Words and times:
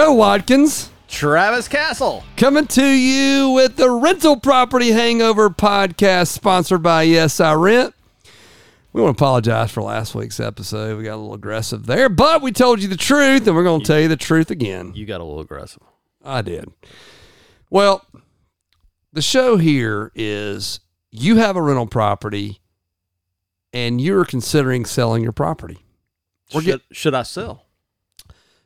Joe 0.00 0.14
Watkins 0.14 0.88
Travis 1.08 1.68
Cassell. 1.68 2.24
coming 2.38 2.66
to 2.68 2.86
you 2.86 3.50
with 3.50 3.76
the 3.76 3.90
Rental 3.90 4.40
Property 4.40 4.92
Hangover 4.92 5.50
podcast 5.50 6.28
sponsored 6.28 6.82
by 6.82 7.06
YesiRent. 7.06 7.92
We 8.94 9.02
want 9.02 9.18
to 9.18 9.22
apologize 9.22 9.70
for 9.70 9.82
last 9.82 10.14
week's 10.14 10.40
episode. 10.40 10.96
We 10.96 11.04
got 11.04 11.16
a 11.16 11.16
little 11.16 11.34
aggressive 11.34 11.84
there, 11.84 12.08
but 12.08 12.40
we 12.40 12.50
told 12.50 12.80
you 12.80 12.88
the 12.88 12.96
truth 12.96 13.46
and 13.46 13.54
we're 13.54 13.62
going 13.62 13.82
to 13.82 13.86
tell 13.86 14.00
you 14.00 14.08
the 14.08 14.16
truth 14.16 14.50
again. 14.50 14.92
You 14.94 15.04
got 15.04 15.20
a 15.20 15.24
little 15.24 15.40
aggressive. 15.40 15.82
I 16.24 16.40
did. 16.40 16.72
Well, 17.68 18.02
the 19.12 19.20
show 19.20 19.58
here 19.58 20.12
is 20.14 20.80
you 21.10 21.36
have 21.36 21.56
a 21.56 21.62
rental 21.62 21.86
property 21.86 22.62
and 23.74 24.00
you're 24.00 24.24
considering 24.24 24.86
selling 24.86 25.22
your 25.22 25.32
property. 25.32 25.84
Should, 26.48 26.80
should 26.90 27.14
I 27.14 27.22
sell? 27.24 27.66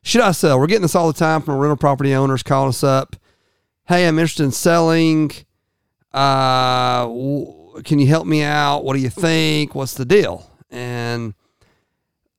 Should 0.04 0.20
I 0.20 0.32
sell? 0.32 0.60
We're 0.60 0.66
getting 0.66 0.82
this 0.82 0.94
all 0.94 1.06
the 1.06 1.18
time 1.18 1.40
from 1.40 1.56
rental 1.56 1.78
property 1.78 2.14
owners 2.14 2.42
calling 2.42 2.68
us 2.68 2.84
up. 2.84 3.16
Hey, 3.86 4.06
I'm 4.06 4.18
interested 4.18 4.44
in 4.44 4.52
selling. 4.52 5.30
Uh, 6.12 7.06
can 7.84 7.98
you 7.98 8.06
help 8.06 8.26
me 8.26 8.42
out? 8.42 8.84
What 8.84 8.96
do 8.96 9.00
you 9.00 9.08
think? 9.08 9.74
What's 9.74 9.94
the 9.94 10.04
deal? 10.04 10.50
And 10.70 11.32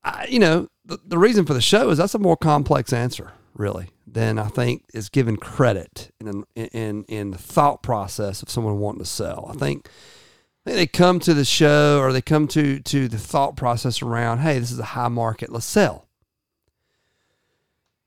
I, 0.04 0.28
you 0.30 0.38
know, 0.38 0.70
the, 0.86 1.00
the 1.04 1.18
reason 1.18 1.48
for 1.48 1.56
the 1.56 1.62
show 1.62 1.90
is 1.90 1.98
that's 1.98 2.14
a 2.14 2.20
more 2.20 2.38
complex 2.38 2.94
answer, 2.94 3.32
really, 3.56 3.90
than 4.06 4.38
I 4.38 4.48
think 4.48 4.84
is 4.94 5.10
given 5.10 5.36
credit 5.36 6.12
in 6.20 6.44
in 6.56 7.04
in 7.06 7.32
the 7.32 7.38
thought 7.40 7.82
process 7.82 8.44
of 8.44 8.50
someone 8.52 8.78
wanting 8.78 9.02
to 9.02 9.10
sell. 9.10 9.50
I 9.50 9.58
think. 9.58 9.90
I 10.68 10.72
think 10.72 10.78
they 10.78 10.98
come 10.98 11.20
to 11.20 11.34
the 11.34 11.46
show 11.46 12.00
or 12.00 12.14
they 12.14 12.22
come 12.22 12.48
to 12.50 12.80
to 12.80 13.08
the 13.08 13.18
thought 13.18 13.56
process 13.56 14.04
around, 14.04 14.40
hey, 14.40 14.60
this 14.60 14.72
is 14.72 14.80
a 14.80 14.84
high 14.84 15.10
market, 15.10 15.52
let's 15.52 15.66
sell. 15.66 16.08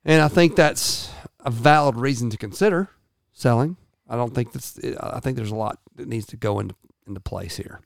And 0.04 0.22
I 0.22 0.28
think 0.28 0.56
that's 0.56 1.10
a 1.40 1.50
valid 1.50 1.96
reason 1.96 2.30
to 2.30 2.36
consider 2.36 2.88
selling. 3.32 3.76
I 4.08 4.16
don't 4.16 4.34
think 4.34 4.52
that's. 4.52 4.78
I 5.00 5.20
think 5.20 5.36
there's 5.36 5.50
a 5.50 5.56
lot 5.56 5.78
that 5.96 6.08
needs 6.08 6.26
to 6.26 6.36
go 6.36 6.60
into 6.60 6.74
into 7.06 7.20
place 7.20 7.56
here. 7.56 7.80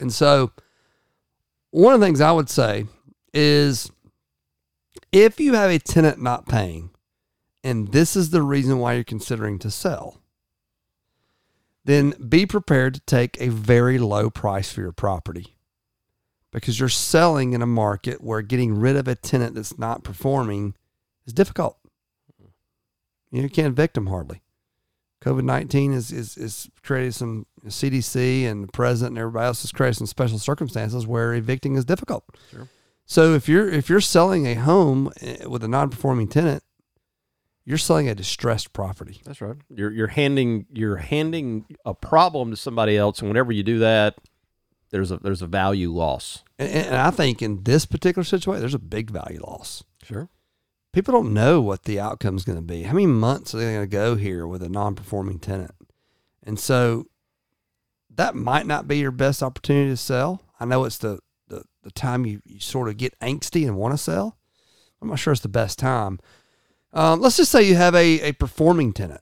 And 0.00 0.12
so, 0.12 0.52
one 1.70 1.94
of 1.94 2.00
the 2.00 2.06
things 2.06 2.20
I 2.20 2.32
would 2.32 2.50
say 2.50 2.86
is, 3.32 3.90
if 5.12 5.38
you 5.38 5.54
have 5.54 5.70
a 5.70 5.78
tenant 5.78 6.20
not 6.20 6.48
paying, 6.48 6.90
and 7.62 7.92
this 7.92 8.16
is 8.16 8.30
the 8.30 8.42
reason 8.42 8.78
why 8.78 8.94
you're 8.94 9.04
considering 9.04 9.58
to 9.60 9.70
sell, 9.70 10.20
then 11.84 12.14
be 12.28 12.46
prepared 12.46 12.94
to 12.94 13.00
take 13.00 13.40
a 13.40 13.48
very 13.48 13.98
low 13.98 14.30
price 14.30 14.72
for 14.72 14.80
your 14.80 14.92
property 14.92 15.56
because 16.52 16.78
you're 16.78 16.88
selling 16.88 17.52
in 17.52 17.62
a 17.62 17.66
market 17.66 18.22
where 18.22 18.40
getting 18.40 18.78
rid 18.78 18.96
of 18.96 19.08
a 19.08 19.14
tenant 19.14 19.54
that's 19.54 19.78
not 19.78 20.04
performing 20.04 20.74
is 21.26 21.32
difficult. 21.32 21.78
You, 23.30 23.48
can't 23.48 23.68
evict 23.68 23.94
them 23.94 24.06
hardly. 24.06 24.42
COVID 25.20 25.42
nineteen 25.42 25.92
is, 25.92 26.12
is 26.12 26.36
is 26.36 26.70
created 26.82 27.14
some 27.14 27.46
CDC 27.66 28.44
and 28.44 28.62
the 28.62 28.68
president 28.68 29.12
and 29.12 29.18
everybody 29.18 29.46
else 29.46 29.62
has 29.62 29.72
created 29.72 29.96
some 29.96 30.06
special 30.06 30.38
circumstances 30.38 31.06
where 31.06 31.34
evicting 31.34 31.76
is 31.76 31.84
difficult. 31.84 32.24
Sure. 32.50 32.68
So 33.06 33.34
if 33.34 33.48
you're 33.48 33.68
if 33.68 33.88
you're 33.88 34.00
selling 34.00 34.46
a 34.46 34.54
home 34.54 35.10
eh, 35.20 35.46
with 35.46 35.64
a 35.64 35.68
non 35.68 35.90
performing 35.90 36.28
tenant, 36.28 36.62
you're 37.64 37.78
selling 37.78 38.08
a 38.08 38.14
distressed 38.14 38.72
property. 38.72 39.20
That's 39.24 39.40
right. 39.40 39.56
You're 39.68 39.90
you're 39.90 40.08
handing 40.08 40.66
you're 40.72 40.96
handing 40.96 41.66
a 41.84 41.94
problem 41.94 42.50
to 42.50 42.56
somebody 42.56 42.96
else, 42.96 43.20
and 43.20 43.28
whenever 43.28 43.52
you 43.52 43.62
do 43.62 43.78
that, 43.80 44.16
there's 44.90 45.10
a 45.10 45.16
there's 45.18 45.42
a 45.42 45.46
value 45.46 45.92
loss. 45.92 46.44
And, 46.58 46.70
and 46.70 46.96
I 46.96 47.10
think 47.10 47.42
in 47.42 47.64
this 47.64 47.86
particular 47.86 48.24
situation, 48.24 48.60
there's 48.60 48.74
a 48.74 48.78
big 48.78 49.10
value 49.10 49.40
loss. 49.40 49.84
Sure. 50.04 50.28
People 50.94 51.12
don't 51.12 51.34
know 51.34 51.60
what 51.60 51.82
the 51.82 51.98
outcome 51.98 52.36
is 52.36 52.44
going 52.44 52.56
to 52.56 52.62
be. 52.62 52.84
How 52.84 52.92
many 52.92 53.06
months 53.06 53.54
are 53.54 53.58
they 53.58 53.74
going 53.74 53.80
to 53.80 53.86
go 53.86 54.14
here 54.14 54.46
with 54.46 54.62
a 54.62 54.68
non-performing 54.68 55.40
tenant? 55.40 55.74
And 56.42 56.58
so 56.58 57.06
that 58.08 58.36
might 58.36 58.66
not 58.66 58.86
be 58.86 58.98
your 58.98 59.10
best 59.10 59.42
opportunity 59.42 59.90
to 59.90 59.96
sell. 59.96 60.42
I 60.60 60.64
know 60.64 60.84
it's 60.84 60.98
the 60.98 61.18
the, 61.48 61.64
the 61.82 61.90
time 61.90 62.24
you, 62.24 62.40
you 62.46 62.60
sort 62.60 62.88
of 62.88 62.96
get 62.96 63.18
angsty 63.20 63.66
and 63.66 63.76
want 63.76 63.92
to 63.92 63.98
sell. 63.98 64.38
I'm 65.02 65.08
not 65.08 65.18
sure 65.18 65.32
it's 65.32 65.42
the 65.42 65.48
best 65.48 65.78
time. 65.78 66.18
Um, 66.92 67.20
let's 67.20 67.36
just 67.36 67.50
say 67.50 67.62
you 67.62 67.74
have 67.74 67.94
a, 67.94 68.20
a 68.20 68.32
performing 68.32 68.92
tenant 68.92 69.20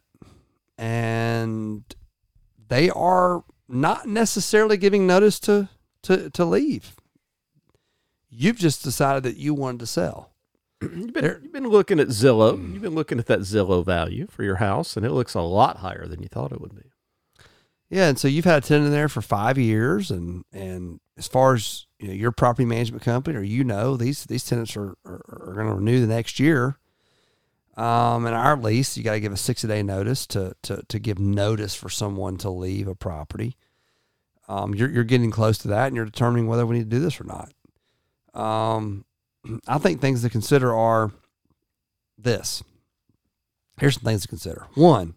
and 0.78 1.84
they 2.68 2.90
are 2.90 3.44
not 3.66 4.06
necessarily 4.06 4.76
giving 4.76 5.06
notice 5.06 5.40
to, 5.40 5.70
to, 6.02 6.30
to 6.30 6.44
leave. 6.44 6.94
You've 8.30 8.58
just 8.58 8.84
decided 8.84 9.22
that 9.24 9.36
you 9.36 9.54
wanted 9.54 9.80
to 9.80 9.86
sell. 9.86 10.31
You've 10.82 11.12
been, 11.12 11.24
you've 11.42 11.52
been 11.52 11.68
looking 11.68 12.00
at 12.00 12.08
Zillow. 12.08 12.56
You've 12.72 12.82
been 12.82 12.94
looking 12.94 13.18
at 13.18 13.26
that 13.26 13.40
Zillow 13.40 13.84
value 13.84 14.26
for 14.28 14.42
your 14.42 14.56
house, 14.56 14.96
and 14.96 15.06
it 15.06 15.12
looks 15.12 15.34
a 15.34 15.40
lot 15.40 15.78
higher 15.78 16.06
than 16.06 16.22
you 16.22 16.28
thought 16.28 16.52
it 16.52 16.60
would 16.60 16.74
be. 16.74 16.90
Yeah, 17.88 18.08
and 18.08 18.18
so 18.18 18.26
you've 18.26 18.46
had 18.46 18.64
a 18.64 18.66
tenant 18.66 18.86
in 18.86 18.92
there 18.92 19.08
for 19.08 19.20
five 19.20 19.58
years, 19.58 20.10
and 20.10 20.44
and 20.52 20.98
as 21.18 21.28
far 21.28 21.54
as 21.54 21.86
you 21.98 22.08
know, 22.08 22.14
your 22.14 22.32
property 22.32 22.64
management 22.64 23.02
company 23.02 23.36
or 23.36 23.42
you 23.42 23.64
know, 23.64 23.96
these 23.96 24.24
these 24.24 24.44
tenants 24.44 24.76
are 24.76 24.94
are, 25.04 25.20
are 25.28 25.52
going 25.54 25.66
to 25.66 25.74
renew 25.74 26.00
the 26.00 26.06
next 26.06 26.40
year. 26.40 26.78
Um, 27.76 28.26
and 28.26 28.34
our 28.34 28.56
lease, 28.56 28.96
you 28.96 29.02
got 29.02 29.12
to 29.12 29.20
give 29.20 29.32
a 29.32 29.36
sixty 29.36 29.68
day 29.68 29.82
notice 29.82 30.26
to 30.28 30.54
to 30.62 30.82
to 30.88 30.98
give 30.98 31.18
notice 31.18 31.74
for 31.74 31.90
someone 31.90 32.38
to 32.38 32.50
leave 32.50 32.88
a 32.88 32.94
property. 32.94 33.56
Um, 34.48 34.74
you're 34.74 34.90
you're 34.90 35.04
getting 35.04 35.30
close 35.30 35.58
to 35.58 35.68
that, 35.68 35.88
and 35.88 35.96
you're 35.96 36.06
determining 36.06 36.46
whether 36.46 36.66
we 36.66 36.78
need 36.78 36.90
to 36.90 36.96
do 36.96 37.00
this 37.00 37.20
or 37.20 37.24
not. 37.24 37.52
Um, 38.34 39.04
I 39.66 39.78
think 39.78 40.00
things 40.00 40.22
to 40.22 40.30
consider 40.30 40.74
are 40.74 41.10
this. 42.16 42.62
Here's 43.78 43.94
some 43.94 44.04
things 44.04 44.22
to 44.22 44.28
consider. 44.28 44.66
One, 44.74 45.14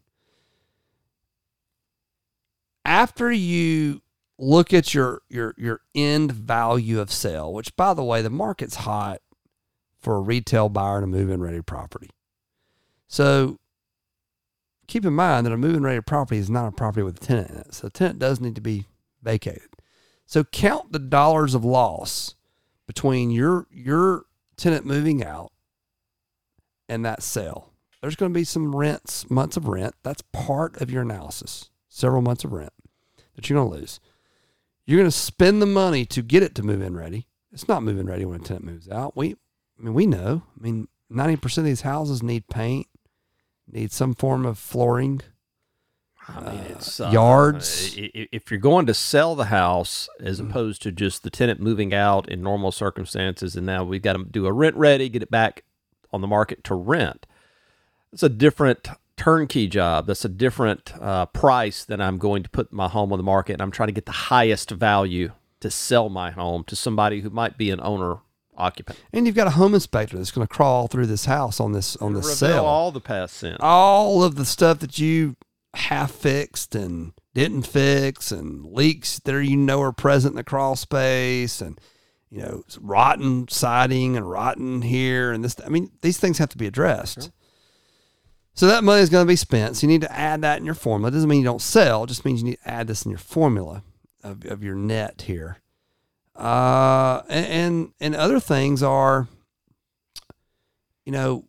after 2.84 3.32
you 3.32 4.02
look 4.38 4.74
at 4.74 4.94
your 4.94 5.22
your 5.30 5.54
your 5.58 5.82
end 5.94 6.32
value 6.32 7.00
of 7.00 7.12
sale, 7.12 7.54
which 7.54 7.76
by 7.76 7.94
the 7.94 8.04
way, 8.04 8.22
the 8.22 8.30
market's 8.30 8.76
hot 8.76 9.22
for 10.00 10.16
a 10.16 10.22
retail 10.22 10.70
buyer 10.70 11.02
to 11.02 11.08
move 11.08 11.30
in 11.30 11.42
ready 11.42 11.62
property. 11.62 12.10
So 13.08 13.60
keep 14.88 15.06
in 15.06 15.14
mind 15.14 15.46
that 15.46 15.54
a 15.54 15.58
move 15.58 15.76
in 15.76 15.84
ready 15.84 16.02
property 16.02 16.40
is 16.40 16.50
not 16.50 16.68
a 16.68 16.72
property 16.72 17.04
with 17.04 17.22
a 17.22 17.26
tenant 17.26 17.50
in 17.52 17.58
it. 17.58 17.74
So 17.74 17.90
tenant 17.90 18.20
does 18.20 18.40
need 18.40 18.56
to 18.56 18.62
be 18.62 18.86
vacated. 19.22 19.70
So 20.26 20.44
count 20.44 20.92
the 20.92 21.00
dollars 21.00 21.54
of 21.54 21.66
loss 21.66 22.36
between 22.88 23.32
your 23.32 23.68
your 23.72 24.26
tenant 24.58 24.86
moving 24.86 25.24
out 25.24 25.52
and 26.88 27.04
that 27.06 27.24
sale. 27.24 27.72
There's 28.02 28.16
going 28.16 28.32
to 28.32 28.38
be 28.38 28.44
some 28.44 28.76
rents, 28.76 29.30
months 29.30 29.58
of 29.58 29.68
rent. 29.68 29.96
That's 30.04 30.22
part 30.32 30.80
of 30.80 30.92
your 30.92 31.02
analysis. 31.02 31.72
Several 31.90 32.22
months 32.22 32.44
of 32.44 32.52
rent 32.52 32.74
that 33.36 33.50
you're 33.50 33.58
going 33.60 33.72
to 33.72 33.78
lose. 33.80 34.00
You're 34.86 35.00
going 35.00 35.10
to 35.10 35.18
spend 35.18 35.62
the 35.62 35.66
money 35.66 36.06
to 36.06 36.22
get 36.22 36.44
it 36.44 36.54
to 36.56 36.64
move 36.64 36.82
in 36.82 36.96
ready. 36.96 37.28
It's 37.52 37.68
not 37.68 37.84
moving 37.84 38.06
ready 38.06 38.26
when 38.26 38.42
a 38.42 38.44
tenant 38.44 38.66
moves 38.66 38.90
out. 38.90 39.18
We, 39.18 39.32
I 39.80 39.84
mean, 39.84 39.94
we 39.94 40.06
know. 40.06 40.44
I 40.56 40.64
mean, 40.64 40.88
ninety 41.10 41.38
percent 41.38 41.66
of 41.66 41.70
these 41.70 41.82
houses 41.82 42.22
need 42.22 42.48
paint, 42.48 42.88
need 43.68 43.92
some 43.92 44.14
form 44.14 44.46
of 44.46 44.60
flooring. 44.60 45.22
I 46.28 46.40
mean, 46.42 46.60
it's 46.70 47.00
Uh, 47.00 47.10
yards. 47.12 47.96
i- 47.98 48.28
If 48.32 48.50
you're 48.52 48.60
going 48.60 48.86
to 48.88 48.94
sell 48.94 49.36
the 49.36 49.46
house 49.46 50.10
as 50.20 50.40
Mm-hmm. 50.40 50.50
opposed 50.50 50.82
to 50.84 50.92
just 50.92 51.24
the 51.24 51.30
tenant 51.30 51.60
moving 51.60 51.94
out 51.94 52.28
in 52.30 52.42
normal 52.42 52.72
circumstances, 52.72 53.56
and 53.56 53.66
now 53.66 53.84
we've 53.84 54.02
got 54.02 54.14
to 54.14 54.24
do 54.24 54.46
a 54.48 54.52
rent 54.54 54.76
ready, 54.76 55.08
get 55.10 55.22
it 55.24 55.32
back 55.32 55.64
on 56.12 56.22
the 56.22 56.28
market 56.28 56.64
to 56.66 56.76
rent. 56.76 57.26
It's 58.12 58.24
a 58.24 58.30
different 58.30 58.88
turnkey 59.18 59.68
job. 59.68 60.08
That's 60.08 60.26
a 60.26 60.30
different 60.30 60.94
uh, 61.00 61.26
price 61.28 61.84
than 61.86 62.02
I'm 62.02 62.18
going 62.18 62.44
to 62.44 62.50
put 62.50 62.72
my 62.74 62.88
home 62.88 63.12
on 63.14 63.20
the 63.20 63.24
market, 63.24 63.54
and 63.54 63.62
I'm 63.62 63.72
trying 63.72 63.88
to 63.88 63.94
get 63.94 64.06
the 64.06 64.12
highest 64.12 64.72
value 64.72 65.32
to 65.60 65.70
sell 65.72 66.10
my 66.10 66.32
home 66.32 66.64
to 66.66 66.76
somebody 66.76 67.22
who 67.22 67.30
might 67.30 67.58
be 67.58 67.70
an 67.72 67.80
owner 67.82 68.18
occupant. 68.58 68.98
And 69.14 69.26
you've 69.26 69.36
got 69.36 69.48
a 69.48 69.52
home 69.52 69.74
inspector 69.74 70.18
that's 70.18 70.32
going 70.32 70.48
to 70.48 70.54
crawl 70.54 70.88
through 70.88 71.08
this 71.08 71.26
house 71.26 71.60
on 71.60 71.72
this 71.74 71.96
on 71.98 72.14
this 72.14 72.38
sale. 72.38 72.66
all 72.66 72.92
the 72.92 73.02
past 73.02 73.36
sin. 73.38 73.58
all 73.60 74.24
of 74.24 74.36
the 74.36 74.46
stuff 74.46 74.80
that 74.80 74.98
you 74.98 75.36
half 75.76 76.12
fixed 76.12 76.76
and 76.76 77.14
didn't 77.34 77.64
fix 77.64 78.32
and 78.32 78.66
leaks 78.66 79.20
there 79.20 79.42
you 79.42 79.58
know 79.58 79.82
are 79.82 79.92
present 79.92 80.32
in 80.32 80.38
the 80.38 80.44
crawl 80.44 80.76
space 80.76 81.62
and 81.62 81.80
you 82.30 82.40
know 82.42 82.64
rotten 82.80 83.48
siding 83.48 84.16
and 84.16 84.30
rotten 84.30 84.82
here 84.82 85.32
and 85.32 85.44
this 85.44 85.56
i 85.66 85.70
mean 85.70 85.92
these 86.02 86.18
things 86.18 86.38
have 86.38 86.50
to 86.50 86.58
be 86.58 86.68
addressed. 86.68 87.32
So 88.58 88.68
that 88.68 88.86
money 88.86 89.02
is 89.02 89.10
going 89.10 89.26
to 89.26 89.28
be 89.28 89.36
spent. 89.36 89.76
So 89.76 89.86
you 89.86 89.92
need 89.92 90.00
to 90.02 90.18
add 90.18 90.42
that 90.44 90.60
in 90.60 90.66
your 90.66 90.76
formula. 90.76 91.10
It 91.10 91.16
doesn't 91.16 91.28
mean 91.28 91.42
you 91.42 91.46
don't 91.46 91.62
sell 91.62 92.06
it 92.06 92.08
just 92.08 92.24
means 92.24 92.42
you 92.42 92.52
need 92.52 92.60
to 92.64 92.70
add 92.72 92.88
this 92.88 93.04
in 93.04 93.12
your 93.12 93.18
formula 93.18 93.84
of, 94.24 94.46
of 94.46 94.64
your 94.64 94.76
net 94.76 95.24
here. 95.24 95.58
Uh 96.36 97.22
and, 97.30 97.46
and 97.46 97.94
and 98.00 98.16
other 98.16 98.40
things 98.40 98.84
are 98.84 99.28
you 101.06 101.12
know 101.12 101.46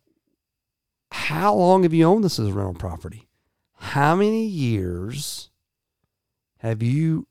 how 1.11 1.53
long 1.53 1.83
have 1.83 1.93
you 1.93 2.05
owned 2.05 2.23
this 2.23 2.39
as 2.39 2.47
a 2.47 2.53
rental 2.53 2.73
property? 2.73 3.27
How 3.87 4.15
many 4.15 4.45
years 4.45 5.49
have 6.59 6.83
you 6.83 7.27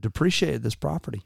depreciated 0.00 0.62
this 0.62 0.74
property? 0.74 1.24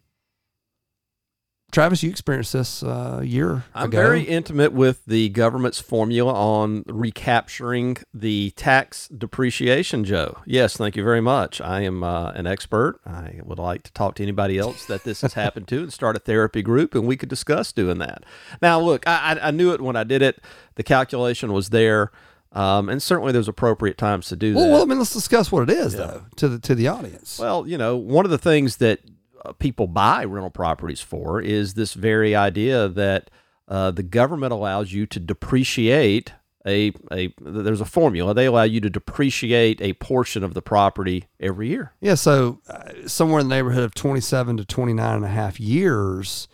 Travis, 1.71 2.03
you 2.03 2.11
experienced 2.11 2.53
this 2.53 2.83
uh, 2.83 3.19
a 3.21 3.25
year 3.25 3.65
I'm 3.75 3.87
ago. 3.89 3.97
very 3.97 4.25
intimate 4.25 4.73
with 4.73 5.05
the 5.07 5.29
government's 5.29 5.79
formula 5.81 6.35
on 6.35 6.83
recapturing 6.87 7.97
the 8.13 8.51
tax 8.57 9.07
depreciation, 9.09 10.05
Joe. 10.05 10.39
Yes, 10.47 10.77
thank 10.77 10.97
you 10.97 11.05
very 11.05 11.21
much. 11.23 11.61
I 11.61 11.83
am 11.83 12.03
uh, 12.03 12.33
an 12.33 12.49
expert. 12.49 13.01
I 13.07 13.41
would 13.45 13.61
like 13.61 13.85
to 13.85 13.93
talk 13.93 14.17
to 14.17 14.23
anybody 14.25 14.59
else 14.59 14.85
that 14.87 15.05
this 15.05 15.21
has 15.23 15.35
happened 15.35 15.69
to 15.69 15.79
and 15.79 15.93
start 15.93 16.17
a 16.17 16.19
therapy 16.19 16.61
group, 16.61 16.95
and 16.95 17.07
we 17.07 17.17
could 17.17 17.31
discuss 17.31 17.73
doing 17.73 17.99
that. 17.99 18.25
Now, 18.61 18.81
look, 18.81 19.07
I 19.07 19.39
I 19.41 19.51
knew 19.53 19.73
it 19.73 19.81
when 19.81 19.97
I 19.97 20.05
did 20.05 20.21
it. 20.23 20.43
The 20.75 20.83
calculation 20.83 21.53
was 21.53 21.71
there, 21.71 22.11
um, 22.53 22.89
and 22.89 23.03
certainly 23.03 23.33
there's 23.33 23.49
appropriate 23.49 23.99
times 23.99 24.29
to 24.29 24.37
do 24.37 24.55
well, 24.55 24.65
that. 24.65 24.73
well, 24.73 24.83
I 24.83 24.85
mean, 24.85 24.99
let's 24.99 25.13
discuss 25.13 25.51
what 25.51 25.69
it 25.69 25.77
is 25.77 25.95
though 25.95 26.25
to 26.37 26.49
the 26.49 26.59
to 26.61 26.75
the 26.75 26.89
audience. 26.89 27.39
Well, 27.39 27.67
you 27.67 27.79
know, 27.79 27.97
one 27.97 28.25
of 28.25 28.31
the 28.31 28.39
things 28.39 28.77
that 28.79 29.01
uh, 29.45 29.53
people 29.53 29.87
buy 29.87 30.25
rental 30.25 30.51
properties 30.51 31.01
for 31.01 31.41
is 31.41 31.75
this 31.75 31.95
very 31.95 32.35
idea 32.35 32.89
that 32.89 33.31
uh, 33.69 33.91
the 33.91 34.03
government 34.03 34.53
allows 34.53 34.93
you 34.93 35.07
to 35.07 35.21
depreciate 35.21 36.33
a, 36.67 36.93
a 37.11 37.35
there's 37.41 37.81
a 37.81 37.85
formula 37.85 38.35
they 38.35 38.47
allow 38.47 38.63
you 38.63 38.81
to 38.81 38.89
depreciate 38.89 39.81
a 39.81 39.95
portion 39.95 40.45
of 40.45 40.55
the 40.55 40.63
property 40.63 41.27
every 41.41 41.69
year 41.69 41.93
Yeah, 42.01 42.15
so 42.15 42.61
uh, 42.69 43.09
somewhere 43.09 43.41
in 43.41 43.49
the 43.49 43.55
neighborhood 43.57 43.83
of 43.83 43.95
27 43.95 44.59
to 44.59 44.65
29 44.65 45.17
and 45.17 45.25
a 45.25 45.29
half 45.29 45.59
years, 45.59 46.47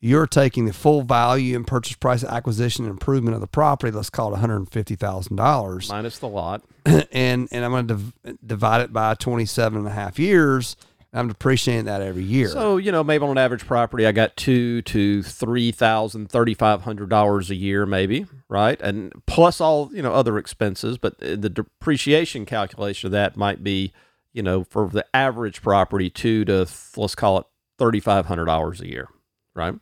you're 0.00 0.26
taking 0.26 0.64
the 0.64 0.72
full 0.72 1.02
value 1.02 1.54
and 1.56 1.66
purchase 1.66 1.94
price 1.96 2.24
acquisition 2.24 2.84
and 2.86 2.92
improvement 2.92 3.34
of 3.34 3.40
the 3.40 3.46
property, 3.46 3.92
let's 3.92 4.08
call 4.10 4.34
it 4.34 4.38
$150,000, 4.38 5.88
minus 5.90 6.18
the 6.18 6.28
lot 6.28 6.62
and 6.86 7.48
and 7.50 7.64
I'm 7.64 7.70
going 7.70 7.88
to 7.88 7.94
div- 7.94 8.38
divide 8.46 8.80
it 8.82 8.92
by 8.92 9.14
27 9.14 9.78
and 9.78 9.86
a 9.86 9.90
half 9.90 10.18
years. 10.18 10.76
I'm 11.12 11.26
depreciating 11.26 11.86
that 11.86 12.02
every 12.02 12.22
year. 12.22 12.46
so 12.48 12.76
you 12.76 12.92
know 12.92 13.02
maybe 13.02 13.24
on 13.24 13.30
an 13.32 13.38
average 13.38 13.66
property 13.66 14.06
i 14.06 14.12
got 14.12 14.36
two 14.36 14.80
to 14.82 15.24
three 15.24 15.72
thousand 15.72 16.30
thirty 16.30 16.54
five 16.54 16.82
hundred 16.82 17.08
dollars 17.10 17.50
a 17.50 17.56
year 17.56 17.84
maybe 17.84 18.26
right 18.48 18.80
and 18.80 19.12
plus 19.26 19.60
all 19.60 19.90
you 19.92 20.02
know 20.02 20.12
other 20.14 20.38
expenses 20.38 20.98
but 20.98 21.18
the 21.18 21.50
depreciation 21.50 22.46
calculation 22.46 23.08
of 23.08 23.10
that 23.10 23.36
might 23.36 23.64
be 23.64 23.92
you 24.32 24.40
know 24.40 24.62
for 24.62 24.88
the 24.88 25.04
average 25.12 25.62
property 25.62 26.08
two 26.10 26.44
to 26.44 26.64
let's 26.96 27.16
call 27.16 27.38
it 27.38 27.46
thirty 27.76 27.98
five 27.98 28.26
hundred 28.26 28.44
dollars 28.44 28.80
a 28.80 28.86
year 28.88 29.08
right 29.56 29.74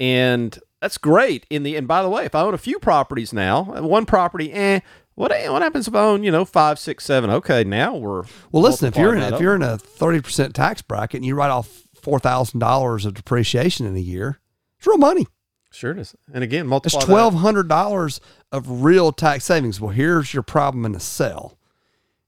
and 0.00 0.58
that's 0.80 0.98
great 0.98 1.46
in 1.50 1.62
the 1.62 1.76
and 1.76 1.86
by 1.88 2.02
the 2.02 2.08
way 2.08 2.24
if 2.24 2.34
i 2.34 2.40
own 2.40 2.54
a 2.54 2.58
few 2.58 2.78
properties 2.78 3.32
now 3.32 3.62
one 3.82 4.04
property 4.06 4.52
eh 4.52 4.80
what 5.14 5.30
what 5.50 5.62
happens 5.62 5.86
if 5.86 5.94
I 5.94 6.00
own 6.02 6.24
you 6.24 6.30
know 6.32 6.44
five 6.44 6.78
six 6.78 7.04
seven 7.04 7.30
okay 7.30 7.62
now 7.64 7.94
we're 7.94 8.22
well, 8.50 8.62
listen, 8.64 8.88
if 8.88 8.96
you're 8.96 9.14
in 9.14 9.20
that 9.20 9.34
if 9.34 9.40
you're 9.40 9.54
in 9.54 9.62
a 9.62 9.78
30% 9.78 10.52
tax 10.52 10.82
bracket 10.82 11.18
and 11.18 11.24
you 11.24 11.34
write 11.36 11.50
off 11.50 11.82
$4,000 12.02 13.06
of 13.06 13.14
depreciation 13.14 13.86
in 13.86 13.96
a 13.96 14.00
year, 14.00 14.40
it's 14.76 14.86
real 14.86 14.98
money. 14.98 15.26
sure 15.70 15.92
it 15.92 15.98
is 15.98 16.14
and 16.32 16.42
again 16.44 16.62
It's 16.62 16.68
multiply 16.70 17.00
that- 17.00 17.06
twelve 17.06 17.34
hundred 17.34 17.68
dollars 17.68 18.20
of 18.50 18.82
real 18.82 19.12
tax 19.12 19.44
savings. 19.44 19.80
Well, 19.80 19.90
here's 19.92 20.34
your 20.34 20.42
problem 20.42 20.84
in 20.84 20.92
the 20.92 21.00
sale. 21.00 21.56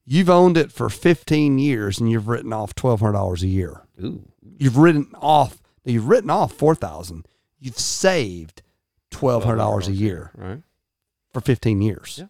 You've 0.04 0.30
owned 0.30 0.56
it 0.56 0.70
for 0.70 0.88
fifteen 0.88 1.58
years 1.58 1.98
and 1.98 2.08
you've 2.10 2.28
written 2.28 2.52
off 2.52 2.74
twelve 2.76 3.00
hundred 3.00 3.14
dollars 3.14 3.42
a 3.42 3.48
year. 3.48 3.82
Ooh. 4.02 4.22
You've 4.58 4.78
written 4.78 5.08
off 5.16 5.60
you've 5.84 6.08
written 6.08 6.30
off 6.30 6.52
four 6.52 6.74
thousand. 6.76 7.26
You've 7.58 7.78
saved 7.78 8.62
twelve 9.10 9.44
hundred 9.44 9.58
dollars 9.58 9.88
a 9.88 9.92
year 9.92 10.30
right 10.34 10.62
for 11.32 11.40
fifteen 11.40 11.80
years. 11.80 12.18
Yeah. 12.20 12.26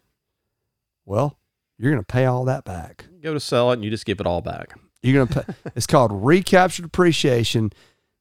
Well, 1.05 1.37
you're 1.77 1.91
gonna 1.91 2.03
pay 2.03 2.25
all 2.25 2.45
that 2.45 2.63
back. 2.65 3.05
go 3.21 3.33
to 3.33 3.39
sell 3.39 3.71
it 3.71 3.75
and 3.75 3.83
you 3.83 3.89
just 3.89 4.05
give 4.05 4.19
it 4.19 4.27
all 4.27 4.41
back. 4.41 4.73
You're 5.01 5.25
gonna 5.25 5.43
pay 5.43 5.53
it's 5.75 5.87
called 5.87 6.11
recapture 6.13 6.81
depreciation. 6.83 7.71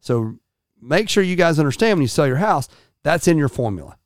So 0.01 0.39
make 0.81 1.09
sure 1.09 1.23
you 1.23 1.37
guys 1.37 1.59
understand 1.59 1.97
when 1.99 2.03
you 2.03 2.09
sell 2.09 2.27
your 2.27 2.37
house, 2.37 2.69
that's 3.03 3.27
in 3.29 3.39
your 3.39 3.49
formula. 3.49 3.97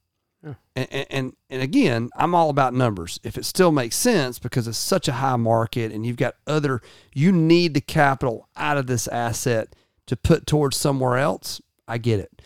Yeah. 0.44 0.54
And, 0.76 1.06
and 1.10 1.32
and 1.50 1.62
again, 1.62 2.10
I'm 2.16 2.34
all 2.34 2.48
about 2.48 2.72
numbers. 2.74 3.20
If 3.22 3.36
it 3.36 3.44
still 3.44 3.72
makes 3.72 3.96
sense 3.96 4.38
because 4.38 4.66
it's 4.66 4.78
such 4.78 5.08
a 5.08 5.12
high 5.12 5.36
market 5.36 5.92
and 5.92 6.06
you've 6.06 6.16
got 6.16 6.36
other, 6.46 6.80
you 7.14 7.32
need 7.32 7.74
the 7.74 7.80
capital 7.80 8.48
out 8.56 8.78
of 8.78 8.86
this 8.86 9.06
asset 9.08 9.74
to 10.06 10.16
put 10.16 10.46
towards 10.46 10.76
somewhere 10.76 11.18
else. 11.18 11.60
I 11.86 11.98
get 11.98 12.20
it. 12.20 12.40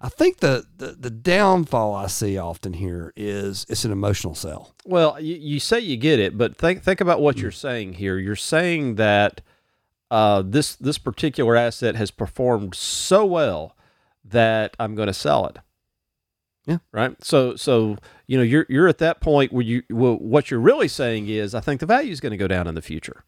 I 0.00 0.08
think 0.08 0.38
the 0.38 0.66
the, 0.76 0.92
the 0.92 1.10
downfall 1.10 1.94
I 1.94 2.06
see 2.06 2.38
often 2.38 2.74
here 2.74 3.12
is 3.16 3.66
it's 3.68 3.84
an 3.84 3.92
emotional 3.92 4.34
sell. 4.34 4.74
Well, 4.84 5.20
you, 5.20 5.36
you 5.36 5.60
say 5.60 5.80
you 5.80 5.96
get 5.96 6.20
it, 6.20 6.38
but 6.38 6.56
think 6.56 6.82
think 6.82 7.00
about 7.00 7.20
what 7.20 7.38
you're 7.38 7.50
saying 7.50 7.94
here. 7.94 8.18
You're 8.18 8.36
saying 8.36 8.94
that 8.94 9.40
uh, 10.10 10.42
this 10.44 10.76
this 10.76 10.98
particular 10.98 11.56
asset 11.56 11.96
has 11.96 12.10
performed 12.10 12.74
so 12.74 13.24
well 13.24 13.76
that 14.24 14.76
I'm 14.78 14.94
going 14.94 15.08
to 15.08 15.14
sell 15.14 15.46
it. 15.46 15.58
Yeah. 16.66 16.78
Right. 16.92 17.16
So 17.24 17.56
so 17.56 17.96
you 18.26 18.36
know 18.36 18.44
you're 18.44 18.66
you're 18.68 18.88
at 18.88 18.98
that 18.98 19.20
point 19.20 19.52
where 19.52 19.64
you 19.64 19.82
well, 19.90 20.16
what 20.16 20.50
you're 20.50 20.60
really 20.60 20.88
saying 20.88 21.28
is 21.28 21.54
I 21.54 21.60
think 21.60 21.80
the 21.80 21.86
value 21.86 22.12
is 22.12 22.20
going 22.20 22.32
to 22.32 22.36
go 22.36 22.48
down 22.48 22.68
in 22.68 22.74
the 22.74 22.82
future. 22.82 23.24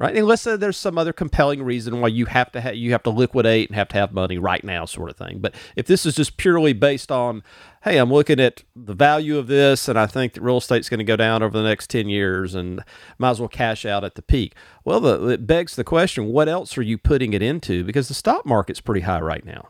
Right. 0.00 0.16
Unless 0.16 0.46
uh, 0.46 0.56
there's 0.56 0.78
some 0.78 0.96
other 0.96 1.12
compelling 1.12 1.62
reason 1.62 2.00
why 2.00 2.08
you 2.08 2.24
have 2.24 2.50
to 2.52 2.62
ha- 2.62 2.70
you 2.70 2.92
have 2.92 3.02
to 3.02 3.10
liquidate 3.10 3.68
and 3.68 3.76
have 3.76 3.88
to 3.88 3.98
have 3.98 4.14
money 4.14 4.38
right 4.38 4.64
now, 4.64 4.86
sort 4.86 5.10
of 5.10 5.16
thing. 5.18 5.40
But 5.40 5.54
if 5.76 5.86
this 5.86 6.06
is 6.06 6.14
just 6.14 6.38
purely 6.38 6.72
based 6.72 7.12
on, 7.12 7.42
hey, 7.82 7.98
I'm 7.98 8.10
looking 8.10 8.40
at 8.40 8.62
the 8.74 8.94
value 8.94 9.36
of 9.36 9.46
this, 9.46 9.88
and 9.88 9.98
I 9.98 10.06
think 10.06 10.32
that 10.32 10.40
real 10.40 10.56
estate's 10.56 10.88
going 10.88 11.00
to 11.00 11.04
go 11.04 11.16
down 11.16 11.42
over 11.42 11.52
the 11.52 11.68
next 11.68 11.90
ten 11.90 12.08
years, 12.08 12.54
and 12.54 12.82
might 13.18 13.32
as 13.32 13.40
well 13.40 13.48
cash 13.50 13.84
out 13.84 14.02
at 14.02 14.14
the 14.14 14.22
peak. 14.22 14.54
Well, 14.86 15.00
the, 15.00 15.28
it 15.28 15.46
begs 15.46 15.76
the 15.76 15.84
question: 15.84 16.28
What 16.28 16.48
else 16.48 16.78
are 16.78 16.82
you 16.82 16.96
putting 16.96 17.34
it 17.34 17.42
into? 17.42 17.84
Because 17.84 18.08
the 18.08 18.14
stock 18.14 18.46
market's 18.46 18.80
pretty 18.80 19.02
high 19.02 19.20
right 19.20 19.44
now. 19.44 19.68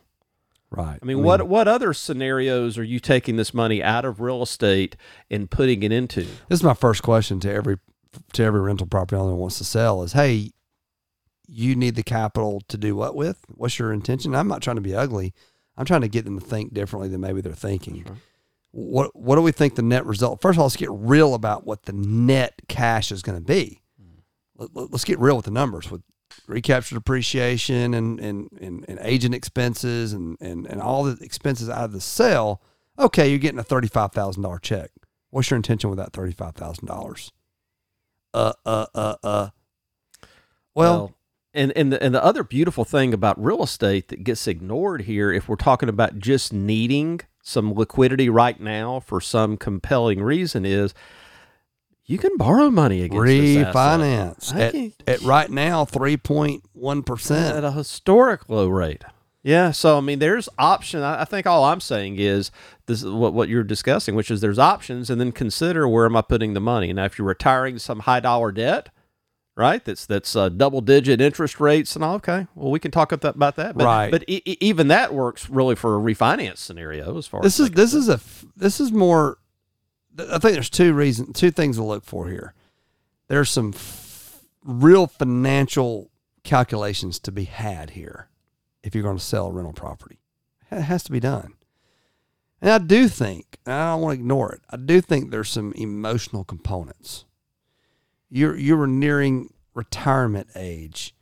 Right. 0.71 1.01
I 1.03 1.05
mean, 1.05 1.25
what 1.25 1.49
what 1.49 1.67
other 1.67 1.93
scenarios 1.93 2.79
are 2.79 2.85
you 2.85 3.01
taking 3.01 3.35
this 3.35 3.53
money 3.53 3.83
out 3.83 4.05
of 4.05 4.21
real 4.21 4.45
estate 4.45 4.95
and 5.29 5.51
putting 5.51 5.83
it 5.83 5.91
into? 5.91 6.21
This 6.49 6.61
is 6.61 6.63
my 6.63 6.75
first 6.75 7.03
question 7.03 7.41
to 7.41 7.53
every 7.53 7.79
to 8.33 8.43
every 8.43 8.61
rental 8.61 8.87
property 8.87 9.17
owner 9.21 9.31
who 9.31 9.37
wants 9.37 9.59
to 9.59 9.65
sell 9.65 10.03
is, 10.03 10.13
hey, 10.13 10.51
you 11.47 11.75
need 11.75 11.95
the 11.97 12.03
capital 12.03 12.63
to 12.69 12.77
do 12.77 12.95
what 12.95 13.15
with? 13.17 13.39
What's 13.49 13.79
your 13.79 13.93
intention? 13.93 14.35
I'm 14.35 14.49
not 14.49 14.63
trying 14.63 14.77
to 14.77 14.83
be 14.83 14.95
ugly. 14.95 15.35
I'm 15.77 15.85
trying 15.85 16.03
to 16.03 16.09
get 16.09 16.25
them 16.25 16.39
to 16.39 16.45
think 16.45 16.73
differently 16.75 17.09
than 17.09 17.21
maybe 17.21 17.41
they're 17.41 17.53
thinking. 17.53 18.05
Sure. 18.05 18.17
What 18.73 19.17
what 19.17 19.35
do 19.35 19.43
we 19.43 19.51
think 19.51 19.75
the 19.75 19.83
net 19.83 20.07
result? 20.07 20.41
First 20.41 20.57
of 20.57 20.61
all, 20.61 20.67
let's 20.67 20.77
get 20.77 20.91
real 20.93 21.35
about 21.35 21.67
what 21.67 21.85
the 21.85 21.93
net 21.93 22.55
cash 22.69 23.11
is 23.11 23.23
going 23.23 23.37
to 23.39 23.45
be. 23.45 23.83
Let, 24.57 24.77
let- 24.77 24.91
let's 24.93 25.05
get 25.05 25.19
real 25.19 25.35
with 25.37 25.47
the 25.47 25.51
numbers 25.51 25.91
with 25.91 26.03
recapture 26.47 26.95
depreciation 26.95 27.95
and 27.95 28.21
and, 28.21 28.49
and, 28.61 28.85
and 28.87 28.99
agent 29.03 29.35
expenses 29.35 30.13
and, 30.13 30.37
and, 30.41 30.67
and 30.67 30.81
all 30.81 31.03
the 31.03 31.23
expenses 31.25 31.69
out 31.69 31.85
of 31.85 31.93
the 31.93 32.01
sale. 32.01 32.63
Okay, 32.97 33.29
you're 33.29 33.39
getting 33.41 33.59
a 33.59 33.65
thirty 33.65 33.89
five 33.89 34.13
thousand 34.13 34.45
dollar 34.45 34.59
check. 34.61 34.91
What's 35.31 35.51
your 35.51 35.57
intention 35.57 35.91
with 35.91 35.99
that 35.99 36.13
thirty 36.13 36.33
five 36.33 36.55
thousand 36.55 36.87
dollars? 36.87 37.33
Uh 38.33 38.53
uh 38.65 38.87
uh 38.95 39.15
uh. 39.23 39.49
Well, 40.75 41.15
and 41.53 41.73
and 41.77 41.93
the, 41.93 42.03
and 42.03 42.15
the 42.15 42.25
other 42.25 42.45
beautiful 42.45 42.85
thing 42.85 43.13
about 43.13 43.43
real 43.43 43.63
estate 43.63 44.09
that 44.09 44.25
gets 44.25 44.47
ignored 44.47 45.03
here, 45.03 45.33
if 45.33 45.49
we're 45.49 45.57
talking 45.57 45.89
about 45.89 46.19
just 46.19 46.53
needing 46.53 47.21
some 47.43 47.73
liquidity 47.73 48.29
right 48.29 48.61
now 48.61 49.01
for 49.01 49.21
some 49.21 49.57
compelling 49.57 50.23
reason, 50.23 50.65
is 50.65 50.95
you 52.05 52.19
can 52.19 52.37
borrow 52.37 52.71
money 52.71 53.03
against 53.03 53.25
this 53.27 53.67
asset. 53.67 53.75
refinance 53.75 54.55
at, 54.55 54.73
can- 54.73 54.93
at 55.07 55.21
right 55.23 55.51
now 55.51 55.85
three 55.85 56.17
point 56.17 56.63
one 56.73 57.03
at 57.57 57.65
a 57.65 57.73
historic 57.73 58.49
low 58.49 58.69
rate. 58.69 59.05
Yeah, 59.43 59.71
so 59.71 59.97
I 59.97 60.01
mean, 60.01 60.19
there's 60.19 60.49
option. 60.59 61.03
I, 61.03 61.23
I 61.23 61.25
think 61.25 61.47
all 61.47 61.65
I'm 61.65 61.81
saying 61.81 62.17
is 62.19 62.51
this 62.87 63.03
is 63.03 63.11
what 63.11 63.33
what 63.33 63.49
you're 63.49 63.65
discussing, 63.65 64.15
which 64.15 64.31
is 64.31 64.41
there's 64.41 64.59
options, 64.59 65.09
and 65.09 65.21
then 65.21 65.33
consider 65.33 65.89
where 65.89 66.05
am 66.05 66.17
I 66.17 66.23
putting 66.23 66.53
the 66.53 66.61
money. 66.61 66.93
Now, 66.93 67.07
if 67.07 67.19
you're 67.19 67.27
retiring 67.27 67.79
some 67.79 68.01
high 68.01 68.21
dollar 68.21 68.53
debt, 68.53 68.91
right? 69.57 69.83
That's 69.83 70.05
that's 70.05 70.37
uh, 70.37 70.51
double 70.51 70.83
digit 70.83 71.23
interest 71.23 71.59
rates, 71.59 71.95
and 71.97 72.05
all. 72.05 72.17
Okay, 72.17 72.47
well, 72.55 72.71
we 72.71 72.79
can 72.79 72.91
talk 72.91 73.13
about 73.13 73.57
that. 73.57 73.79
But, 73.79 73.85
Right. 73.85 74.11
But 74.11 74.25
e- 74.27 74.43
e- 74.45 74.59
even 74.61 74.89
that 74.89 75.15
works 75.15 75.49
really 75.49 75.75
for 75.75 75.97
a 75.97 76.01
refinance 76.01 76.59
scenario 76.59 77.17
as 77.17 77.27
far 77.27 77.41
This 77.41 77.59
as 77.61 77.69
is 77.69 77.73
this 77.75 77.95
is 77.95 78.09
a 78.11 78.21
this 78.57 78.79
is 78.79 78.93
more. 78.93 79.39
I 80.19 80.39
think 80.39 80.53
there's 80.53 80.69
two 80.69 80.93
reasons, 80.93 81.39
two 81.39 81.51
things 81.51 81.77
to 81.77 81.85
look 81.85 82.05
for 82.05 82.29
here. 82.29 82.53
There's 83.29 83.49
some 83.51 83.73
f- 83.75 84.45
real 84.65 85.07
financial 85.07 86.11
calculations 86.43 87.19
to 87.21 87.33
be 87.33 87.45
had 87.45 87.91
here 87.91 88.29
if 88.83 88.95
you're 88.95 89.05
going 89.05 89.19
to 89.19 89.25
sell 89.25 89.49
a 89.49 89.53
rental 89.53 89.73
property. 89.73 90.21
It 90.71 90.83
has 90.83 91.03
to 91.05 91.13
be 91.13 91.21
done. 91.21 91.55
And 92.63 92.71
I 92.71 92.79
do 92.79 93.09
think, 93.09 93.59
I 93.67 93.93
don't 93.93 94.03
want 94.03 94.17
to 94.17 94.21
ignore 94.21 94.53
it. 94.53 94.61
I 94.71 94.77
do 94.77 95.01
think 95.01 95.31
there's 95.31 95.49
some 95.49 95.73
emotional 95.73 96.45
components. 96.45 97.25
You're 98.29 98.57
you 98.57 98.77
were 98.77 98.87
nearing 98.87 99.53
retirement 99.75 100.49
age, 100.55 101.15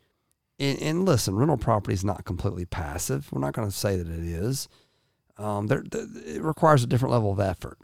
and, 0.59 0.81
and 0.83 1.05
listen, 1.07 1.37
rental 1.37 1.57
property 1.57 1.95
is 1.95 2.05
not 2.05 2.25
completely 2.25 2.67
passive. 2.67 3.33
We're 3.33 3.41
not 3.41 3.55
going 3.55 3.69
to 3.69 3.75
say 3.75 3.97
that 3.97 4.09
it 4.09 4.25
is. 4.25 4.69
Um, 5.39 5.69
there, 5.69 5.83
th- 5.83 6.09
it 6.27 6.43
requires 6.43 6.83
a 6.83 6.87
different 6.87 7.13
level 7.13 7.33
of 7.33 7.41
effort, 7.41 7.79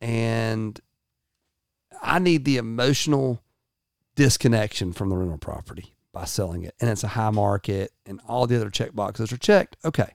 and 0.00 0.78
I 2.02 2.18
need 2.18 2.44
the 2.44 2.58
emotional 2.58 3.42
disconnection 4.14 4.92
from 4.92 5.08
the 5.08 5.16
rental 5.16 5.38
property 5.38 5.94
by 6.14 6.24
selling 6.24 6.62
it, 6.62 6.74
and 6.80 6.88
it's 6.88 7.04
a 7.04 7.08
high 7.08 7.30
market, 7.30 7.92
and 8.06 8.20
all 8.26 8.46
the 8.46 8.56
other 8.56 8.70
check 8.70 8.94
boxes 8.94 9.32
are 9.32 9.36
checked. 9.36 9.76
Okay, 9.84 10.14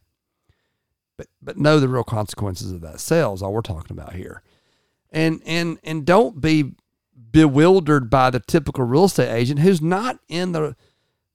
but 1.17 1.27
but 1.41 1.57
know 1.57 1.79
the 1.79 1.89
real 1.89 2.03
consequences 2.03 2.71
of 2.71 2.81
that 2.81 2.99
sale 2.99 3.33
is 3.33 3.41
all 3.43 3.53
we're 3.53 3.61
talking 3.61 3.95
about 3.95 4.13
here. 4.15 4.41
And 5.11 5.41
and 5.45 5.77
and 5.83 6.05
don't 6.05 6.39
be 6.39 6.75
bewildered 7.31 8.09
by 8.09 8.29
the 8.29 8.39
typical 8.39 8.85
real 8.85 9.05
estate 9.05 9.31
agent 9.31 9.59
who's 9.59 9.81
not 9.81 10.19
in 10.29 10.53
the 10.53 10.75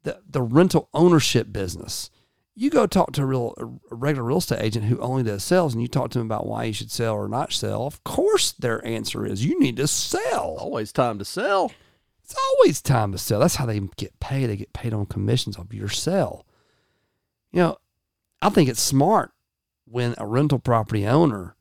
the, 0.04 0.20
the 0.28 0.42
rental 0.42 0.88
ownership 0.94 1.52
business. 1.52 2.10
You 2.56 2.70
go 2.70 2.86
talk 2.86 3.12
to 3.12 3.22
a 3.22 3.26
real 3.26 3.54
a 3.58 3.94
regular 3.94 4.26
real 4.26 4.38
estate 4.38 4.62
agent 4.62 4.86
who 4.86 4.98
only 5.00 5.22
does 5.22 5.44
sales 5.44 5.74
and 5.74 5.82
you 5.82 5.88
talk 5.88 6.10
to 6.12 6.18
them 6.18 6.26
about 6.26 6.46
why 6.46 6.64
you 6.64 6.72
should 6.72 6.90
sell 6.90 7.14
or 7.14 7.28
not 7.28 7.52
sell. 7.52 7.86
Of 7.86 8.02
course 8.04 8.52
their 8.52 8.84
answer 8.86 9.26
is 9.26 9.44
you 9.44 9.60
need 9.60 9.76
to 9.76 9.86
sell. 9.86 10.56
Always 10.58 10.92
time 10.92 11.18
to 11.18 11.24
sell. 11.24 11.72
It's 12.24 12.34
always 12.36 12.80
time 12.80 13.12
to 13.12 13.18
sell. 13.18 13.40
That's 13.40 13.56
how 13.56 13.66
they 13.66 13.80
get 13.96 14.18
paid. 14.18 14.46
They 14.46 14.56
get 14.56 14.72
paid 14.72 14.94
on 14.94 15.04
commissions 15.06 15.58
of 15.58 15.74
your 15.74 15.88
sell. 15.88 16.46
You 17.52 17.60
know, 17.60 17.76
I 18.40 18.48
think 18.48 18.70
it's 18.70 18.80
smart 18.80 19.32
when 19.84 20.14
a 20.16 20.26
rental 20.26 20.58
property 20.58 21.06
owner 21.06 21.54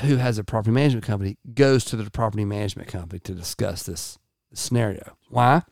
who 0.00 0.16
has 0.16 0.36
a 0.38 0.44
property 0.44 0.72
management 0.72 1.04
company 1.04 1.36
goes 1.54 1.84
to 1.84 1.96
the 1.96 2.10
property 2.10 2.44
management 2.44 2.88
company 2.88 3.20
to 3.20 3.32
discuss 3.32 3.84
this, 3.84 4.18
this 4.50 4.60
scenario. 4.60 5.16
Why? 5.28 5.62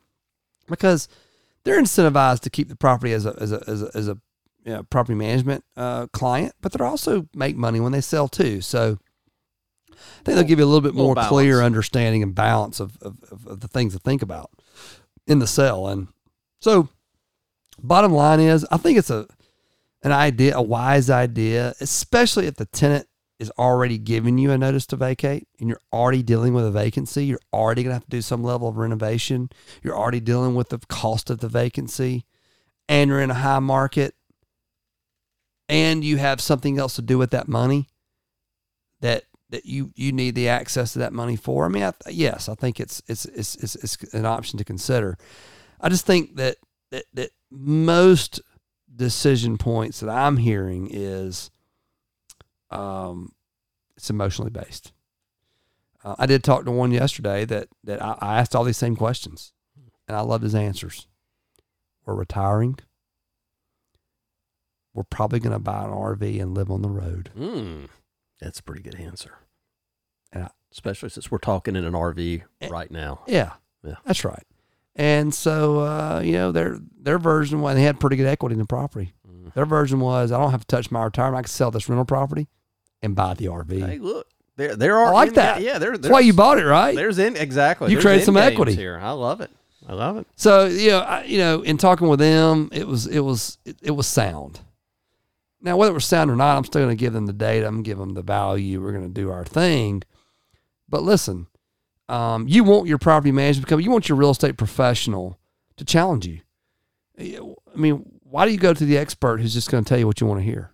Because 0.68 1.08
they're 1.64 1.82
incentivized 1.82 2.40
to 2.40 2.50
keep 2.50 2.68
the 2.68 2.76
property 2.76 3.12
as 3.12 3.26
a 3.26 3.36
as 3.40 3.52
a 3.52 3.64
as 3.66 3.82
a, 3.82 3.90
as 3.94 4.08
a 4.08 4.18
you 4.64 4.72
know, 4.72 4.82
property 4.84 5.16
management 5.16 5.64
uh, 5.76 6.06
client, 6.12 6.54
but 6.60 6.72
they're 6.72 6.86
also 6.86 7.28
make 7.34 7.56
money 7.56 7.80
when 7.80 7.90
they 7.90 8.00
sell 8.00 8.28
too. 8.28 8.60
So 8.60 8.98
I 9.92 10.22
think 10.24 10.36
they'll 10.36 10.44
give 10.44 10.58
you 10.58 10.64
a 10.64 10.66
little 10.66 10.80
bit 10.80 10.94
more 10.94 11.14
balance. 11.14 11.28
clear 11.28 11.62
understanding 11.62 12.22
and 12.22 12.34
balance 12.34 12.80
of, 12.80 12.96
of, 13.02 13.16
of, 13.30 13.46
of 13.46 13.60
the 13.60 13.68
things 13.68 13.92
to 13.92 13.98
think 13.98 14.22
about 14.22 14.50
in 15.26 15.38
the 15.38 15.46
cell. 15.46 15.88
And 15.88 16.08
so, 16.60 16.88
bottom 17.82 18.12
line 18.12 18.40
is, 18.40 18.66
I 18.70 18.76
think 18.76 18.98
it's 18.98 19.10
a 19.10 19.26
an 20.02 20.12
idea, 20.12 20.56
a 20.56 20.62
wise 20.62 21.10
idea, 21.10 21.74
especially 21.80 22.46
if 22.46 22.56
the 22.56 22.66
tenant 22.66 23.06
is 23.38 23.50
already 23.58 23.98
giving 23.98 24.38
you 24.38 24.52
a 24.52 24.58
notice 24.58 24.86
to 24.86 24.96
vacate 24.96 25.48
and 25.58 25.68
you're 25.68 25.80
already 25.92 26.22
dealing 26.22 26.54
with 26.54 26.64
a 26.64 26.70
vacancy. 26.70 27.24
You're 27.24 27.40
already 27.52 27.82
going 27.82 27.90
to 27.90 27.94
have 27.94 28.04
to 28.04 28.10
do 28.10 28.22
some 28.22 28.44
level 28.44 28.68
of 28.68 28.76
renovation. 28.76 29.50
You're 29.82 29.96
already 29.96 30.20
dealing 30.20 30.54
with 30.54 30.68
the 30.68 30.78
cost 30.78 31.30
of 31.30 31.38
the 31.38 31.48
vacancy, 31.48 32.24
and 32.88 33.08
you're 33.08 33.20
in 33.20 33.30
a 33.30 33.34
high 33.34 33.58
market, 33.58 34.14
and 35.68 36.04
you 36.04 36.18
have 36.18 36.40
something 36.40 36.78
else 36.78 36.94
to 36.96 37.02
do 37.02 37.18
with 37.18 37.30
that 37.30 37.48
money 37.48 37.88
that 39.00 39.24
that 39.52 39.66
you 39.66 39.92
you 39.94 40.12
need 40.12 40.34
the 40.34 40.48
access 40.48 40.94
to 40.94 40.98
that 41.00 41.12
money 41.12 41.36
for. 41.36 41.66
I 41.66 41.68
mean, 41.68 41.82
I, 41.84 41.92
yes, 42.08 42.48
I 42.48 42.54
think 42.54 42.80
it's 42.80 43.02
it's, 43.06 43.26
it's 43.26 43.54
it's 43.56 43.76
it's 43.76 44.14
an 44.14 44.26
option 44.26 44.58
to 44.58 44.64
consider. 44.64 45.16
I 45.80 45.88
just 45.90 46.06
think 46.06 46.36
that 46.36 46.56
that 46.90 47.04
that 47.12 47.30
most 47.50 48.40
decision 48.94 49.58
points 49.58 50.00
that 50.00 50.10
I'm 50.10 50.38
hearing 50.38 50.88
is 50.90 51.50
um 52.70 53.32
it's 53.96 54.10
emotionally 54.10 54.50
based. 54.50 54.92
Uh, 56.02 56.16
I 56.18 56.26
did 56.26 56.42
talk 56.42 56.64
to 56.64 56.70
one 56.70 56.90
yesterday 56.90 57.44
that 57.44 57.68
that 57.84 58.02
I, 58.02 58.16
I 58.20 58.38
asked 58.38 58.56
all 58.56 58.64
these 58.64 58.78
same 58.78 58.96
questions, 58.96 59.52
and 60.08 60.16
I 60.16 60.22
loved 60.22 60.44
his 60.44 60.54
answers. 60.54 61.06
We're 62.06 62.14
retiring. 62.14 62.78
We're 64.94 65.04
probably 65.04 65.40
going 65.40 65.54
to 65.54 65.58
buy 65.58 65.84
an 65.84 65.90
RV 65.90 66.40
and 66.40 66.54
live 66.54 66.70
on 66.70 66.82
the 66.82 66.90
road. 66.90 67.30
Mm, 67.38 67.88
that's 68.40 68.58
a 68.58 68.62
pretty 68.62 68.82
good 68.82 68.96
answer. 68.96 69.38
Especially 70.72 71.10
since 71.10 71.30
we're 71.30 71.36
talking 71.36 71.76
in 71.76 71.84
an 71.84 71.92
RV 71.92 72.42
Eh. 72.62 72.68
right 72.70 72.90
now. 72.90 73.20
Yeah, 73.26 73.52
Yeah. 73.84 73.96
that's 74.06 74.24
right. 74.24 74.42
And 74.96 75.34
so, 75.34 75.80
uh, 75.80 76.22
you 76.24 76.32
know, 76.32 76.50
their 76.50 76.78
their 76.98 77.18
version 77.18 77.60
was 77.60 77.74
they 77.74 77.82
had 77.82 78.00
pretty 78.00 78.16
good 78.16 78.26
equity 78.26 78.54
in 78.54 78.58
the 78.58 78.64
property. 78.64 79.12
Mm. 79.30 79.52
Their 79.52 79.66
version 79.66 80.00
was 80.00 80.32
I 80.32 80.38
don't 80.38 80.50
have 80.50 80.60
to 80.62 80.66
touch 80.66 80.90
my 80.90 81.04
retirement. 81.04 81.38
I 81.40 81.42
can 81.42 81.48
sell 81.50 81.70
this 81.70 81.88
rental 81.90 82.06
property 82.06 82.48
and 83.02 83.14
buy 83.14 83.34
the 83.34 83.46
RV. 83.48 83.86
Hey, 83.86 83.98
look, 83.98 84.26
there 84.56 84.74
there 84.74 84.96
are 84.96 85.08
I 85.08 85.10
like 85.10 85.28
in- 85.28 85.34
that. 85.34 85.60
Yeah, 85.60 85.76
there, 85.78 85.96
That's 85.98 86.10
why 86.10 86.20
you 86.20 86.32
bought 86.32 86.58
it, 86.58 86.64
right? 86.64 86.96
There's 86.96 87.18
in 87.18 87.36
exactly. 87.36 87.92
You 87.92 88.00
created 88.00 88.24
some 88.24 88.38
equity. 88.38 88.74
here. 88.74 88.98
I 89.02 89.10
love 89.10 89.42
it. 89.42 89.50
I 89.86 89.92
love 89.92 90.16
it. 90.16 90.26
So 90.36 90.64
you 90.66 90.90
know, 90.92 91.00
I, 91.00 91.24
you 91.24 91.36
know, 91.36 91.60
in 91.60 91.76
talking 91.76 92.08
with 92.08 92.18
them, 92.18 92.70
it 92.72 92.86
was 92.86 93.06
it 93.06 93.20
was 93.20 93.58
it, 93.66 93.76
it 93.82 93.90
was 93.90 94.06
sound. 94.06 94.60
Now, 95.60 95.76
whether 95.76 95.90
it 95.90 95.94
was 95.94 96.06
sound 96.06 96.30
or 96.30 96.36
not, 96.36 96.56
I'm 96.56 96.64
still 96.64 96.82
going 96.82 96.96
to 96.96 97.00
give 97.00 97.12
them 97.12 97.26
the 97.26 97.32
data. 97.32 97.66
I'm 97.66 97.74
going 97.74 97.84
to 97.84 97.90
give 97.90 97.98
them 97.98 98.14
the 98.14 98.22
value. 98.22 98.82
We're 98.82 98.92
going 98.92 99.06
to 99.06 99.12
do 99.14 99.30
our 99.30 99.44
thing. 99.44 100.02
But 100.92 101.02
listen, 101.02 101.46
um, 102.10 102.46
you 102.46 102.64
want 102.64 102.86
your 102.86 102.98
property 102.98 103.32
management 103.32 103.66
company, 103.66 103.84
you 103.84 103.90
want 103.90 104.10
your 104.10 104.18
real 104.18 104.30
estate 104.30 104.58
professional 104.58 105.38
to 105.78 105.86
challenge 105.86 106.26
you. 106.26 106.40
I 107.18 107.76
mean, 107.76 108.04
why 108.22 108.44
do 108.44 108.52
you 108.52 108.58
go 108.58 108.74
to 108.74 108.84
the 108.84 108.98
expert 108.98 109.40
who's 109.40 109.54
just 109.54 109.70
going 109.70 109.82
to 109.82 109.88
tell 109.88 109.98
you 109.98 110.06
what 110.06 110.20
you 110.20 110.26
want 110.26 110.40
to 110.40 110.44
hear? 110.44 110.70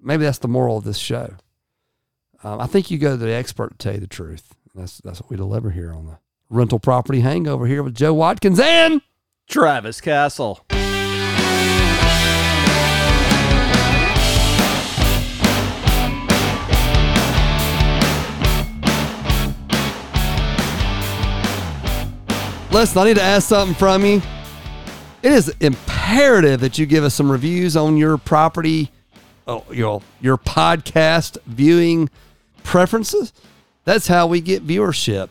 Maybe 0.00 0.24
that's 0.24 0.38
the 0.38 0.48
moral 0.48 0.76
of 0.76 0.84
this 0.84 0.96
show. 0.96 1.34
Um, 2.44 2.60
I 2.60 2.66
think 2.66 2.88
you 2.90 2.98
go 2.98 3.10
to 3.10 3.16
the 3.16 3.32
expert 3.32 3.72
to 3.72 3.78
tell 3.78 3.94
you 3.94 4.00
the 4.00 4.06
truth. 4.06 4.54
That's 4.76 4.98
that's 4.98 5.20
what 5.20 5.28
we 5.28 5.36
deliver 5.36 5.70
here 5.70 5.92
on 5.92 6.06
the 6.06 6.18
rental 6.48 6.78
property 6.78 7.20
hangover 7.20 7.66
here 7.66 7.82
with 7.82 7.96
Joe 7.96 8.14
Watkins 8.14 8.60
and 8.60 9.02
Travis 9.48 10.00
Cassell. 10.00 10.64
Listen, 22.72 23.02
I 23.02 23.04
need 23.04 23.16
to 23.16 23.22
ask 23.22 23.48
something 23.48 23.74
from 23.74 24.02
you. 24.02 24.22
It 25.22 25.30
is 25.30 25.54
imperative 25.60 26.60
that 26.60 26.78
you 26.78 26.86
give 26.86 27.04
us 27.04 27.12
some 27.12 27.30
reviews 27.30 27.76
on 27.76 27.98
your 27.98 28.16
property, 28.16 28.90
uh, 29.46 29.56
oh, 29.58 29.64
your 29.70 30.00
your 30.22 30.38
podcast 30.38 31.36
viewing 31.44 32.08
preferences. 32.62 33.34
That's 33.84 34.08
how 34.08 34.26
we 34.26 34.40
get 34.40 34.66
viewership, 34.66 35.28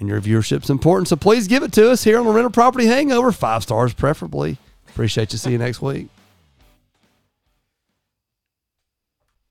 and 0.00 0.08
your 0.08 0.18
viewership's 0.22 0.70
important. 0.70 1.08
So 1.08 1.16
please 1.16 1.46
give 1.46 1.62
it 1.62 1.72
to 1.72 1.90
us 1.90 2.04
here 2.04 2.18
on 2.18 2.24
the 2.24 2.32
Rental 2.32 2.50
Property 2.50 2.86
Hangover, 2.86 3.32
five 3.32 3.62
stars 3.62 3.92
preferably. 3.92 4.56
Appreciate 4.88 5.32
you. 5.32 5.38
See 5.38 5.52
you 5.52 5.58
next 5.58 5.82
week. 5.82 6.08